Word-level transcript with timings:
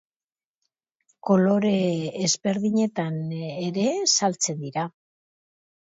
Kolore 1.29 1.75
ezberdinetan 2.29 3.23
ere 3.71 3.89
saltzen 4.19 4.63
dira. 4.69 4.93